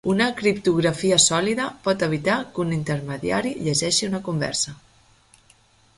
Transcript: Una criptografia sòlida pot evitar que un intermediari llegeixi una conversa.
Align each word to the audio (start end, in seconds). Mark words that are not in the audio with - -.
Una 0.11 0.27
criptografia 0.37 1.19
sòlida 1.25 1.67
pot 1.89 2.05
evitar 2.07 2.39
que 2.55 2.63
un 2.65 2.73
intermediari 2.79 3.55
llegeixi 3.69 4.11
una 4.13 4.23
conversa. 4.31 4.75